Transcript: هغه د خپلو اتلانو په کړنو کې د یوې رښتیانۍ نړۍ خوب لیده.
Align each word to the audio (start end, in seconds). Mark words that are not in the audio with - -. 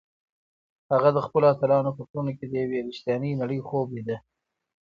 هغه 0.91 1.09
د 1.15 1.19
خپلو 1.25 1.45
اتلانو 1.53 1.91
په 1.97 2.03
کړنو 2.09 2.31
کې 2.37 2.45
د 2.47 2.53
یوې 2.63 2.79
رښتیانۍ 2.87 3.31
نړۍ 3.41 3.59
خوب 3.67 3.87
لیده. 3.95 4.17